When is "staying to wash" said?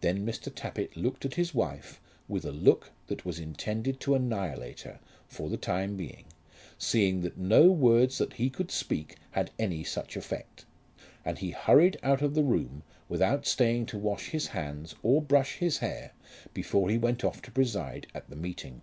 13.46-14.30